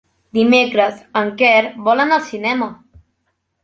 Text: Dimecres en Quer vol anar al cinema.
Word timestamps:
Dimecres 0.37 1.03
en 1.23 1.31
Quer 1.43 1.61
vol 1.91 2.05
anar 2.07 2.21
al 2.21 2.29
cinema. 2.35 2.75